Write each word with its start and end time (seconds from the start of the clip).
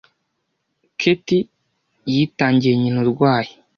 Cathy 0.99 1.39
yitangiye 2.13 2.73
nyina 2.77 2.97
urwaye. 3.03 3.51